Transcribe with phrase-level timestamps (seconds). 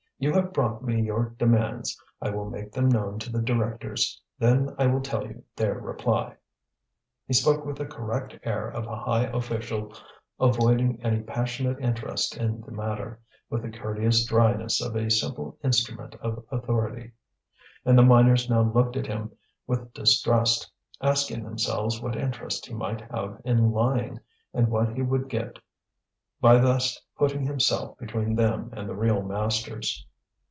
[0.23, 1.99] You have brought me your demands.
[2.21, 6.35] I will make them known to the directors, then I will tell you their reply."
[7.25, 9.91] He spoke with the correct air of a high official
[10.39, 13.19] avoiding any passionate interest in the matter,
[13.49, 17.13] with the courteous dryness of a simple instrument of authority.
[17.83, 19.31] And the miners now looked at him
[19.65, 20.71] with distrust,
[21.01, 24.19] asking themselves what interest he might have in lying,
[24.53, 25.57] and what he would get
[26.39, 30.05] by thus putting himself between them and the real masters.